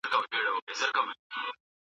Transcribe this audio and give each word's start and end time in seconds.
هغه 0.03 0.09
د 0.09 0.13
بېکارۍ 0.33 0.73
ستونزه 0.79 1.15
پېژندله. 1.31 1.51